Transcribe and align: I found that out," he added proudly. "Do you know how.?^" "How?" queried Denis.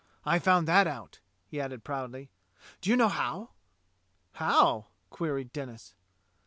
I 0.25 0.39
found 0.39 0.67
that 0.67 0.87
out," 0.87 1.19
he 1.45 1.61
added 1.61 1.83
proudly. 1.83 2.31
"Do 2.81 2.89
you 2.89 2.97
know 2.97 3.07
how.?^" 3.07 3.49
"How?" 4.31 4.87
queried 5.11 5.53
Denis. 5.53 5.93